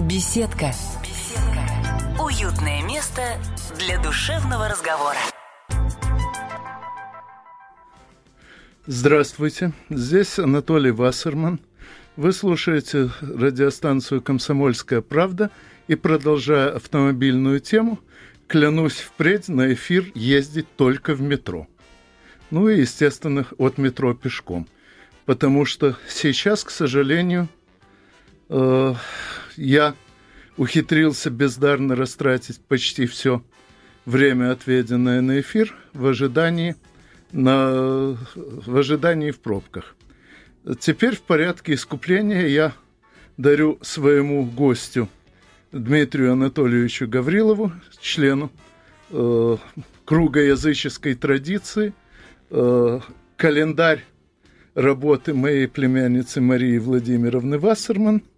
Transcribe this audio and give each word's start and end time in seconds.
Беседка. 0.00 0.72
Беседка. 1.04 2.20
Уютное 2.20 2.82
место 2.82 3.22
для 3.78 4.02
душевного 4.02 4.68
разговора. 4.68 5.18
Здравствуйте, 8.86 9.72
здесь 9.90 10.40
Анатолий 10.40 10.90
Вассерман. 10.90 11.60
Вы 12.16 12.32
слушаете 12.32 13.10
радиостанцию 13.20 14.20
«Комсомольская 14.20 15.00
правда» 15.00 15.52
и, 15.86 15.94
продолжая 15.94 16.74
автомобильную 16.74 17.60
тему, 17.60 18.00
клянусь 18.48 18.96
впредь 18.96 19.46
на 19.46 19.72
эфир 19.74 20.10
ездить 20.16 20.66
только 20.76 21.14
в 21.14 21.20
метро. 21.20 21.68
Ну 22.50 22.68
и, 22.68 22.80
естественно, 22.80 23.46
от 23.58 23.78
метро 23.78 24.12
пешком. 24.12 24.66
Потому 25.24 25.64
что 25.64 25.96
сейчас, 26.08 26.64
к 26.64 26.70
сожалению, 26.70 27.48
э, 28.48 28.94
я 29.56 29.94
ухитрился 30.56 31.30
бездарно 31.30 31.96
растратить 31.96 32.60
почти 32.60 33.06
все 33.06 33.42
время, 34.06 34.52
отведенное 34.52 35.20
на 35.20 35.40
эфир, 35.40 35.74
в 35.92 36.06
ожидании, 36.06 36.76
на, 37.32 38.16
в 38.34 38.76
ожидании 38.76 39.30
в 39.30 39.40
пробках. 39.40 39.96
Теперь 40.80 41.16
в 41.16 41.22
порядке 41.22 41.74
искупления 41.74 42.46
я 42.46 42.72
дарю 43.36 43.78
своему 43.82 44.44
гостю 44.44 45.08
Дмитрию 45.72 46.32
Анатольевичу 46.32 47.08
Гаврилову, 47.08 47.72
члену 48.00 48.50
э, 49.10 49.56
круга 50.04 50.40
языческой 50.40 51.14
традиции, 51.14 51.92
э, 52.50 53.00
календарь 53.36 54.04
работы 54.74 55.34
моей 55.34 55.66
племянницы 55.66 56.40
Марии 56.40 56.78
Владимировны 56.78 57.58
Вассерман– 57.58 58.22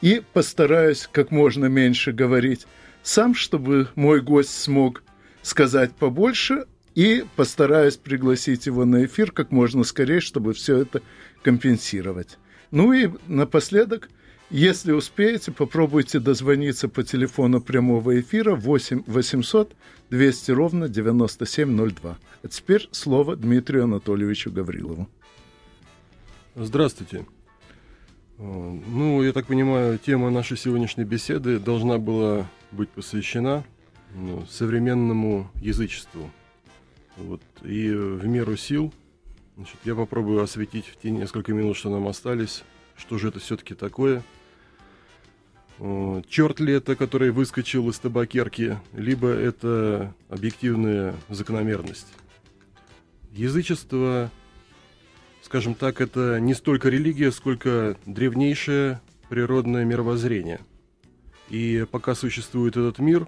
и 0.00 0.22
постараюсь 0.32 1.08
как 1.10 1.30
можно 1.30 1.66
меньше 1.66 2.12
говорить 2.12 2.66
сам, 3.02 3.34
чтобы 3.34 3.88
мой 3.94 4.20
гость 4.20 4.60
смог 4.60 5.02
сказать 5.42 5.92
побольше, 5.94 6.66
и 6.98 7.24
постараюсь 7.36 7.96
пригласить 7.96 8.66
его 8.66 8.84
на 8.84 9.04
эфир 9.04 9.30
как 9.30 9.52
можно 9.52 9.84
скорее, 9.84 10.18
чтобы 10.18 10.52
все 10.52 10.78
это 10.78 11.00
компенсировать. 11.44 12.38
Ну 12.72 12.92
и 12.92 13.10
напоследок, 13.28 14.10
если 14.50 14.90
успеете, 14.90 15.52
попробуйте 15.52 16.18
дозвониться 16.18 16.88
по 16.88 17.04
телефону 17.04 17.60
прямого 17.60 18.20
эфира 18.20 18.56
8 18.56 19.04
800 19.06 19.76
200 20.10 20.50
ровно 20.50 20.88
9702. 20.88 22.18
А 22.42 22.48
теперь 22.48 22.88
слово 22.90 23.36
Дмитрию 23.36 23.84
Анатольевичу 23.84 24.50
Гаврилову. 24.50 25.08
Здравствуйте. 26.56 27.26
Ну, 28.38 29.22
я 29.22 29.32
так 29.32 29.46
понимаю, 29.46 29.98
тема 29.98 30.30
нашей 30.30 30.56
сегодняшней 30.56 31.02
беседы 31.04 31.58
должна 31.58 31.98
была 31.98 32.46
быть 32.70 32.88
посвящена 32.88 33.64
ну, 34.14 34.46
современному 34.46 35.50
язычеству. 35.56 36.30
Вот. 37.16 37.42
И 37.64 37.90
в 37.90 38.24
меру 38.26 38.56
сил 38.56 38.92
значит, 39.56 39.76
я 39.84 39.96
попробую 39.96 40.40
осветить 40.40 40.86
в 40.86 40.96
те 41.02 41.10
несколько 41.10 41.52
минут, 41.52 41.76
что 41.76 41.90
нам 41.90 42.06
остались, 42.06 42.62
что 42.96 43.18
же 43.18 43.28
это 43.28 43.40
все-таки 43.40 43.74
такое. 43.74 44.22
Черт 46.28 46.60
ли 46.60 46.74
это, 46.74 46.94
который 46.94 47.32
выскочил 47.32 47.88
из 47.88 47.98
табакерки, 47.98 48.78
либо 48.92 49.28
это 49.28 50.14
объективная 50.28 51.14
закономерность. 51.28 52.06
Язычество 53.32 54.30
скажем 55.48 55.74
так, 55.74 56.02
это 56.02 56.38
не 56.40 56.52
столько 56.52 56.90
религия, 56.90 57.32
сколько 57.32 57.96
древнейшее 58.04 59.00
природное 59.30 59.82
мировоззрение. 59.86 60.60
И 61.48 61.86
пока 61.90 62.14
существует 62.14 62.76
этот 62.76 62.98
мир, 62.98 63.26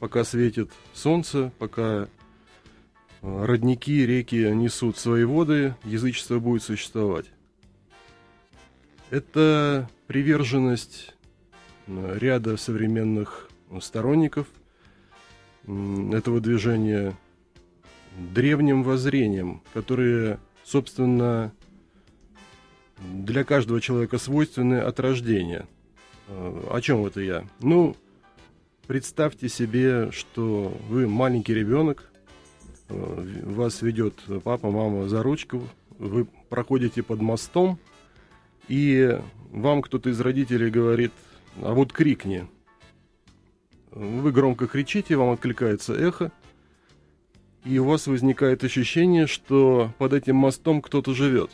пока 0.00 0.22
светит 0.24 0.70
солнце, 0.92 1.50
пока 1.58 2.08
э, 3.22 3.44
родники, 3.46 4.04
реки 4.04 4.50
несут 4.50 4.98
свои 4.98 5.24
воды, 5.24 5.74
язычество 5.84 6.40
будет 6.40 6.62
существовать. 6.62 7.30
Это 9.08 9.88
приверженность 10.06 11.14
э, 11.86 12.18
ряда 12.20 12.58
современных 12.58 13.48
сторонников 13.80 14.46
этого 15.66 16.42
движения 16.42 17.16
древним 18.34 18.82
воззрением, 18.82 19.62
которые 19.72 20.38
собственно, 20.64 21.52
для 22.98 23.44
каждого 23.44 23.80
человека 23.80 24.18
свойственны 24.18 24.76
от 24.76 24.98
рождения. 25.00 25.66
Э, 26.28 26.68
о 26.70 26.80
чем 26.80 27.04
это 27.06 27.20
я? 27.20 27.44
Ну, 27.60 27.96
представьте 28.86 29.48
себе, 29.48 30.10
что 30.10 30.76
вы 30.88 31.06
маленький 31.06 31.54
ребенок, 31.54 32.10
э, 32.88 33.42
вас 33.44 33.82
ведет 33.82 34.14
папа, 34.42 34.70
мама 34.70 35.08
за 35.08 35.22
ручку, 35.22 35.62
вы 35.98 36.26
проходите 36.48 37.02
под 37.02 37.20
мостом, 37.20 37.78
и 38.68 39.18
вам 39.50 39.82
кто-то 39.82 40.10
из 40.10 40.20
родителей 40.20 40.70
говорит, 40.70 41.12
а 41.62 41.72
вот 41.72 41.92
крикни. 41.92 42.48
Вы 43.90 44.32
громко 44.32 44.66
кричите, 44.66 45.16
вам 45.16 45.30
откликается 45.30 45.94
эхо, 45.94 46.32
и 47.64 47.78
у 47.78 47.84
вас 47.84 48.06
возникает 48.06 48.62
ощущение, 48.62 49.26
что 49.26 49.92
под 49.98 50.12
этим 50.12 50.36
мостом 50.36 50.82
кто-то 50.82 51.14
живет. 51.14 51.50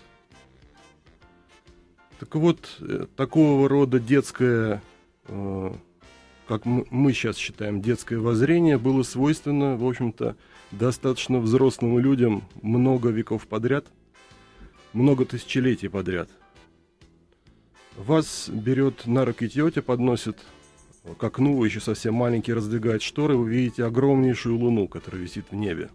Так 2.18 2.34
вот, 2.34 2.76
э, 2.80 3.06
такого 3.16 3.68
рода 3.68 3.98
детское, 3.98 4.82
э, 5.26 5.72
как 6.46 6.66
мы 6.66 7.12
сейчас 7.12 7.36
считаем, 7.36 7.80
детское 7.80 8.18
воззрение 8.18 8.76
было 8.76 9.02
свойственно, 9.04 9.76
в 9.76 9.86
общем-то, 9.86 10.36
достаточно 10.70 11.38
взрослым 11.38 11.98
людям 11.98 12.42
много 12.60 13.08
веков 13.08 13.46
подряд, 13.46 13.86
много 14.92 15.24
тысячелетий 15.24 15.88
подряд. 15.88 16.28
Вас 17.96 18.48
берет 18.48 19.06
на 19.06 19.24
руки 19.24 19.48
тетя, 19.48 19.82
подносит 19.82 20.38
к 21.18 21.24
окну, 21.24 21.62
еще 21.64 21.80
совсем 21.80 22.14
маленький, 22.14 22.52
раздвигает 22.52 23.02
шторы, 23.02 23.36
вы 23.36 23.48
видите 23.48 23.84
огромнейшую 23.84 24.56
луну, 24.56 24.88
которая 24.88 25.22
висит 25.22 25.46
в 25.50 25.54
небе. 25.54 25.90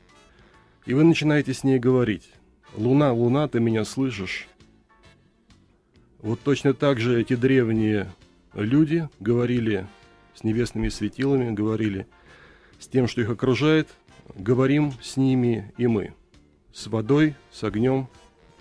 И 0.85 0.93
вы 0.93 1.03
начинаете 1.03 1.53
с 1.53 1.63
ней 1.63 1.79
говорить. 1.79 2.29
«Луна, 2.75 3.13
луна, 3.13 3.47
ты 3.47 3.59
меня 3.59 3.85
слышишь?» 3.85 4.47
Вот 6.19 6.39
точно 6.41 6.73
так 6.73 6.99
же 6.99 7.21
эти 7.21 7.35
древние 7.35 8.11
люди 8.53 9.07
говорили 9.19 9.87
с 10.33 10.43
небесными 10.43 10.89
светилами, 10.89 11.53
говорили 11.53 12.07
с 12.79 12.87
тем, 12.87 13.07
что 13.07 13.21
их 13.21 13.29
окружает, 13.29 13.87
говорим 14.35 14.91
с 15.01 15.17
ними 15.17 15.71
и 15.77 15.87
мы. 15.87 16.13
С 16.73 16.87
водой, 16.87 17.35
с 17.51 17.63
огнем, 17.63 18.09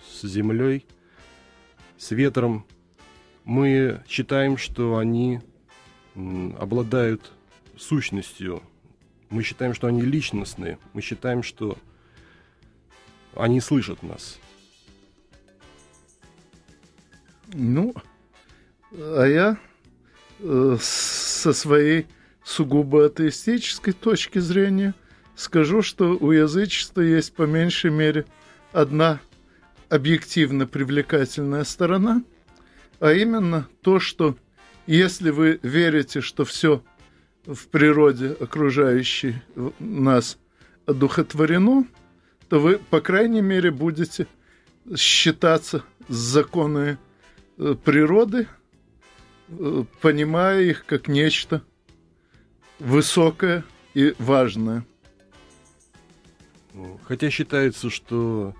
с 0.06 0.26
землей, 0.26 0.84
с 1.98 2.10
ветром. 2.10 2.64
Мы 3.44 4.02
считаем, 4.06 4.56
что 4.56 4.98
они 4.98 5.40
обладают 6.14 7.32
сущностью. 7.76 8.62
Мы 9.30 9.42
считаем, 9.42 9.74
что 9.74 9.86
они 9.86 10.02
личностные. 10.02 10.78
Мы 10.92 11.02
считаем, 11.02 11.42
что 11.42 11.76
они 13.34 13.60
слышат 13.60 14.02
нас. 14.02 14.38
Ну, 17.52 17.94
а 18.92 19.24
я 19.24 19.58
э, 20.40 20.76
со 20.80 21.52
своей 21.52 22.06
сугубо 22.44 23.06
атеистической 23.06 23.92
точки 23.92 24.38
зрения 24.38 24.94
скажу, 25.34 25.82
что 25.82 26.16
у 26.16 26.30
язычества 26.30 27.00
есть 27.00 27.34
по 27.34 27.42
меньшей 27.42 27.90
мере 27.90 28.26
одна 28.72 29.20
объективно 29.88 30.66
привлекательная 30.66 31.64
сторона, 31.64 32.22
а 33.00 33.12
именно 33.12 33.68
то, 33.82 33.98
что 33.98 34.36
если 34.86 35.30
вы 35.30 35.60
верите, 35.62 36.20
что 36.20 36.44
все 36.44 36.82
в 37.46 37.68
природе 37.68 38.28
окружающей 38.28 39.36
нас 39.78 40.38
одухотворено, 40.86 41.86
то 42.48 42.60
вы, 42.60 42.78
по 42.78 43.00
крайней 43.00 43.42
мере, 43.42 43.70
будете 43.70 44.26
считаться 44.96 45.84
с 46.08 46.14
законами 46.14 46.98
э, 47.56 47.74
природы, 47.82 48.48
э, 49.48 49.84
понимая 50.00 50.62
их 50.62 50.84
как 50.84 51.08
нечто 51.08 51.62
высокое 52.78 53.64
и 53.94 54.14
важное. 54.18 54.84
Хотя 57.04 57.30
считается, 57.30 57.88
что 57.88 58.54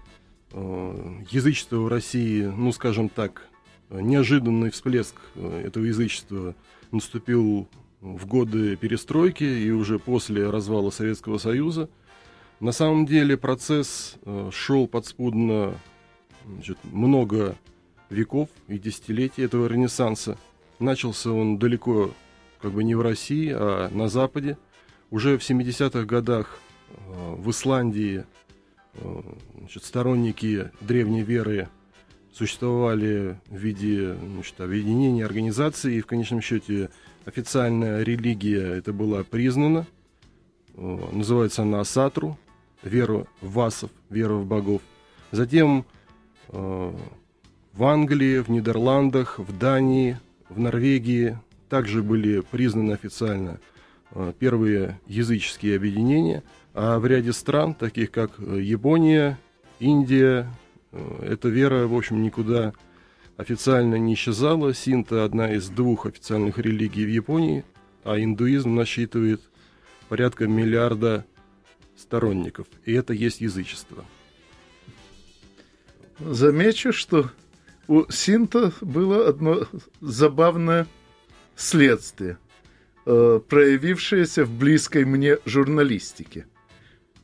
э, 0.53 1.23
язычество 1.31 1.77
в 1.77 1.89
России, 1.89 2.43
ну, 2.43 2.73
скажем 2.73 3.09
так, 3.09 3.49
неожиданный 3.91 4.71
всплеск 4.71 5.15
этого 5.37 5.85
язычества 5.85 6.55
наступил 6.91 7.69
в 8.01 8.27
годы 8.27 8.77
перестройки 8.77 9.45
и 9.45 9.71
уже 9.71 9.99
после 9.99 10.51
развала 10.51 10.91
Советского 10.91 11.39
Союза– 11.39 11.89
на 12.61 12.73
самом 12.73 13.05
деле 13.05 13.37
процесс 13.37 14.17
э, 14.25 14.51
шел 14.53 14.87
подспудно 14.87 15.75
значит, 16.47 16.79
много 16.85 17.57
веков 18.11 18.49
и 18.69 18.79
десятилетий 18.79 19.43
этого 19.43 19.67
Ренессанса. 19.67 20.39
начался 20.79 21.31
он 21.31 21.59
далеко, 21.59 22.11
как 22.63 22.73
бы 22.73 22.85
не 22.85 22.95
в 22.95 23.03
России, 23.03 23.53
а 23.55 23.91
на 23.91 24.09
Западе. 24.09 24.57
Уже 25.11 25.37
в 25.37 25.43
70-х 25.43 26.05
годах 26.05 26.59
э, 26.89 27.35
в 27.37 27.51
Исландии 27.51 28.25
э, 28.95 29.23
значит, 29.59 29.85
сторонники 29.85 30.71
древней 30.81 31.23
веры 31.23 31.69
существовали 32.35 33.39
в 33.49 33.57
виде 33.57 34.15
значит, 34.15 34.61
объединения, 34.61 35.25
организации, 35.25 35.97
и 35.97 36.01
в 36.01 36.07
конечном 36.07 36.41
счете 36.41 36.91
официальная 37.25 38.03
религия 38.03 38.75
это 38.75 38.93
была 38.93 39.23
признана. 39.23 39.87
Называется 40.77 41.63
она 41.63 41.81
Асатру, 41.81 42.37
вера 42.83 43.27
в 43.41 43.53
васов, 43.53 43.91
вера 44.11 44.35
в 44.35 44.47
богов. 44.47 44.83
Затем 45.31 45.87
в 46.49 47.85
Англии, 47.85 48.41
в 48.41 48.49
Нидерландах, 48.49 49.39
в 49.39 49.57
Дании, 49.57 50.19
в 50.49 50.59
Норвегии 50.59 51.39
также 51.69 52.03
были 52.03 52.41
признаны 52.41 52.93
официально 52.93 53.61
первые 54.41 54.99
языческие 55.07 55.77
объединения, 55.77 56.43
а 56.73 56.99
в 56.99 57.07
ряде 57.07 57.33
стран, 57.33 57.75
таких 57.75 58.11
как 58.11 58.39
Япония, 58.39 59.39
Индия, 59.79 60.49
Э, 60.49 60.64
эта 61.23 61.49
вера, 61.49 61.87
в 61.87 61.95
общем, 61.95 62.23
никуда 62.23 62.73
официально 63.37 63.97
не 63.97 64.15
исчезала. 64.15 64.75
Синта– 64.75 65.25
одна 65.27 65.53
из 65.53 65.69
двух 65.69 66.07
официальных 66.07 66.59
религий 66.59 67.05
в 67.05 67.11
Японии, 67.11 67.65
а 68.05 68.19
индуизм 68.19 68.75
насчитывает 68.75 69.41
порядка 70.09 70.47
миллиарда 70.47 71.25
сторонников. 71.97 72.67
И 72.85 72.93
это 72.93 73.13
есть 73.13 73.41
язычество. 73.41 74.05
Замечу, 76.21 76.93
что 76.93 77.31
у 77.89 78.11
Синта 78.11 78.73
было 78.81 79.29
одно 79.29 79.67
забавное 80.01 80.87
следствие, 81.57 82.39
э, 83.07 83.41
проявившееся 83.49 84.45
в 84.45 84.51
близкой 84.51 85.05
мне 85.05 85.39
журналистике. 85.45 86.47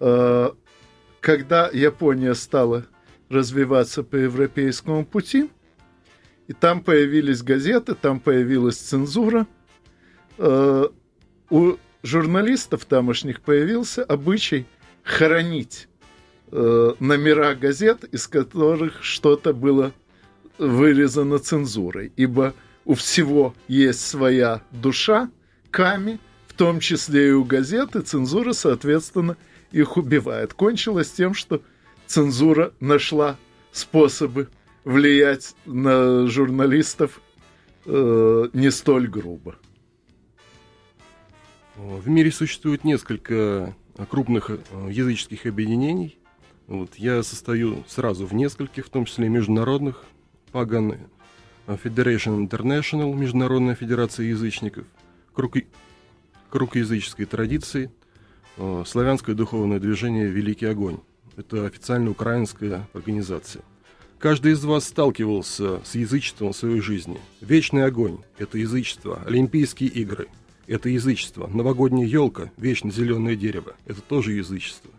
Э, 0.01 0.51
когда 1.21 1.69
Япония 1.69 2.35
стала 2.35 2.87
развиваться 3.31 4.03
по 4.03 4.17
европейскому 4.17 5.06
пути. 5.06 5.49
И 6.49 6.53
там 6.53 6.82
появились 6.82 7.43
газеты, 7.43 7.94
там 7.94 8.21
появилась 8.21 8.77
цензура. 8.77 9.47
Э, 10.37 10.88
у 11.49 11.77
журналистов 12.03 12.85
тамошних 12.85 13.41
появился 13.41 14.03
обычай 14.03 14.67
хоронить 15.05 15.88
э, 16.50 16.93
номера 16.99 17.55
газет, 17.55 18.05
из 18.05 18.27
которых 18.27 19.03
что-то 19.03 19.55
было 19.55 19.93
вырезано 20.59 21.38
цензурой. 21.38 22.12
Ибо 22.17 22.53
у 22.85 22.94
всего 22.94 23.55
есть 23.69 24.05
своя 24.05 24.62
душа, 24.73 25.31
ками, 25.71 26.19
в 26.49 26.55
том 26.55 26.81
числе 26.81 27.29
и 27.29 27.33
у 27.33 27.44
газеты, 27.44 28.00
цензура, 28.00 28.53
соответственно, 28.53 29.37
их 29.71 29.97
убивает. 29.97 30.53
Кончилось 30.53 31.12
тем, 31.12 31.33
что 31.35 31.62
цензура 32.11 32.73
нашла 32.81 33.39
способы 33.71 34.49
влиять 34.85 35.55
на 35.65 36.27
журналистов 36.27 37.21
э, 37.87 38.49
не 38.53 38.71
столь 38.73 39.07
грубо. 39.07 39.55
В 41.77 42.09
мире 42.09 42.33
существует 42.33 42.83
несколько 42.83 43.77
крупных 44.11 44.51
э, 44.51 44.57
языческих 44.91 45.47
объединений. 45.47 46.19
Вот, 46.67 46.97
я 46.97 47.23
состою 47.23 47.85
сразу 47.87 48.27
в 48.27 48.35
нескольких, 48.35 48.87
в 48.87 48.91
том 48.91 49.05
числе 49.05 49.29
международных. 49.29 50.05
Pagan 50.53 50.99
Federation 51.69 52.45
International, 52.49 53.15
Международная 53.15 53.77
Федерация 53.77 54.27
язычников, 54.27 54.85
круг, 55.33 55.55
круг 56.49 56.75
языческой 56.75 57.27
традиции, 57.27 57.93
э, 58.57 58.83
славянское 58.85 59.37
духовное 59.37 59.79
движение 59.79 60.27
«Великий 60.27 60.67
огонь». 60.67 60.99
Это 61.37 61.67
официально 61.67 62.11
украинская 62.11 62.88
организация. 62.93 63.62
Каждый 64.19 64.53
из 64.53 64.65
вас 64.65 64.85
сталкивался 64.85 65.81
с 65.85 65.94
язычеством 65.94 66.53
в 66.53 66.56
своей 66.56 66.81
жизни. 66.81 67.19
Вечный 67.41 67.85
огонь– 67.85 68.19
это 68.38 68.59
язычество. 68.59 69.23
Олимпийские 69.27 69.88
игры– 69.88 70.29
это 70.67 70.91
язычество. 70.91 71.47
Новогодняя 71.47 72.06
елка, 72.06 72.50
вечно 72.59 72.91
зеленое 72.91 73.37
дерево– 73.37 73.75
это 73.87 74.03
тоже 74.03 74.32
язычество. 74.32 74.91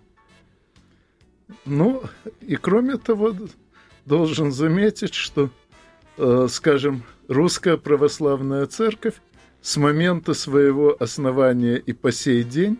Ну, 1.66 2.02
и 2.42 2.56
кроме 2.56 2.98
того, 2.98 3.36
должен 4.06 4.52
заметить, 4.52 5.14
что, 5.14 5.50
э, 6.18 6.48
скажем, 6.50 7.04
русская 7.28 7.78
православная 7.78 8.66
церковь 8.66 9.22
с 9.62 9.78
момента 9.78 10.34
своего 10.34 10.96
основания 11.00 11.78
и 11.78 11.94
по 11.94 12.12
сей 12.12 12.44
день 12.44 12.80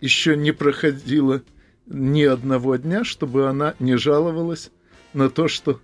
еще 0.00 0.36
не 0.36 0.52
проходила 0.52 1.42
ни 1.88 2.22
одного 2.22 2.76
дня, 2.76 3.04
чтобы 3.04 3.48
она 3.48 3.74
не 3.78 3.96
жаловалась 3.96 4.70
на 5.12 5.30
то, 5.30 5.48
что 5.48 5.80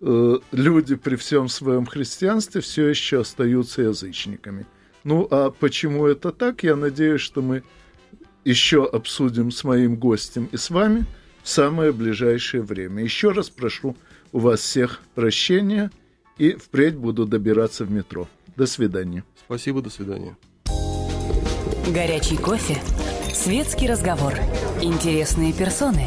э, 0.00 0.38
люди 0.52 0.94
при 0.96 1.16
всем 1.16 1.48
своем 1.48 1.86
христианстве 1.86 2.60
все 2.60 2.88
еще 2.88 3.20
остаются 3.20 3.82
язычниками. 3.82 4.66
Ну, 5.04 5.26
а 5.30 5.50
почему 5.50 6.06
это 6.06 6.32
так, 6.32 6.62
я 6.62 6.76
надеюсь, 6.76 7.20
что 7.20 7.40
мы 7.42 7.62
еще 8.44 8.84
обсудим 8.84 9.50
с 9.50 9.64
моим 9.64 9.96
гостем 9.96 10.48
и 10.52 10.56
с 10.56 10.70
вами 10.70 11.06
в 11.42 11.48
самое 11.48 11.92
ближайшее 11.92 12.62
время. 12.62 13.02
Еще 13.02 13.30
раз 13.30 13.50
прошу 13.50 13.96
у 14.32 14.38
вас 14.38 14.60
всех 14.60 15.00
прощения 15.14 15.90
и 16.38 16.52
впредь 16.52 16.96
буду 16.96 17.24
добираться 17.24 17.84
в 17.84 17.90
метро. 17.90 18.28
До 18.56 18.66
свидания. 18.66 19.24
Спасибо, 19.44 19.82
до 19.82 19.90
свидания. 19.90 20.36
Горячий 21.92 22.36
кофе 22.36 22.76
Светский 23.32 23.88
разговор. 23.88 24.34
Интересные 24.82 25.54
персоны. 25.54 26.06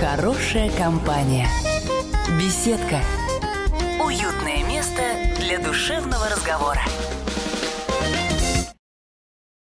Хорошая 0.00 0.70
компания. 0.70 1.46
Беседка. 2.38 3.00
Уютное 4.02 4.64
место 4.64 5.02
для 5.38 5.58
душевного 5.58 6.28
разговора. 6.30 6.80